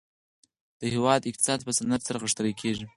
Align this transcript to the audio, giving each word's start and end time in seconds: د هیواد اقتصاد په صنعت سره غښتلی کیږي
د 0.79 0.81
هیواد 0.93 1.27
اقتصاد 1.29 1.59
په 1.63 1.71
صنعت 1.77 2.01
سره 2.07 2.21
غښتلی 2.23 2.53
کیږي 2.61 2.85